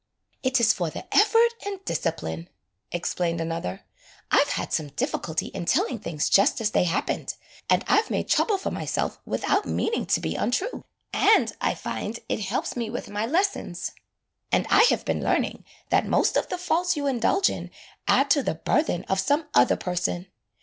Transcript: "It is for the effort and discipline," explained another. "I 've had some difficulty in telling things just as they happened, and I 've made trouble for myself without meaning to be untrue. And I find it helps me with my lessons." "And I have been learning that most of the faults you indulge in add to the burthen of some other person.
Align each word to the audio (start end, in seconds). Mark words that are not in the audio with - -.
"It 0.41 0.59
is 0.59 0.73
for 0.73 0.89
the 0.89 1.05
effort 1.15 1.49
and 1.63 1.85
discipline," 1.85 2.49
explained 2.91 3.39
another. 3.39 3.81
"I 4.31 4.43
've 4.45 4.53
had 4.53 4.73
some 4.73 4.87
difficulty 4.87 5.49
in 5.49 5.65
telling 5.65 5.99
things 5.99 6.27
just 6.27 6.59
as 6.59 6.71
they 6.71 6.85
happened, 6.85 7.35
and 7.69 7.85
I 7.87 8.01
've 8.01 8.09
made 8.09 8.27
trouble 8.27 8.57
for 8.57 8.71
myself 8.71 9.19
without 9.25 9.67
meaning 9.67 10.07
to 10.07 10.19
be 10.19 10.33
untrue. 10.35 10.85
And 11.13 11.55
I 11.61 11.75
find 11.75 12.19
it 12.27 12.39
helps 12.39 12.75
me 12.75 12.89
with 12.89 13.11
my 13.11 13.27
lessons." 13.27 13.91
"And 14.51 14.65
I 14.71 14.87
have 14.89 15.05
been 15.05 15.23
learning 15.23 15.65
that 15.91 16.07
most 16.07 16.35
of 16.35 16.49
the 16.49 16.57
faults 16.57 16.97
you 16.97 17.05
indulge 17.05 17.51
in 17.51 17.69
add 18.07 18.31
to 18.31 18.41
the 18.41 18.55
burthen 18.55 19.03
of 19.03 19.19
some 19.19 19.49
other 19.53 19.77
person. 19.77 20.25